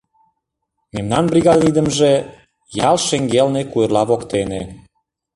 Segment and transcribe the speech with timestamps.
[0.93, 2.11] Мемнан бригадын идымже—
[2.89, 4.61] ял шеҥгелне, куэрла воктене.